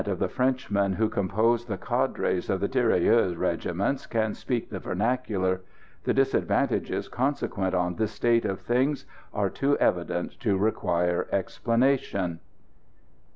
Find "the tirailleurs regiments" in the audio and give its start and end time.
2.59-4.07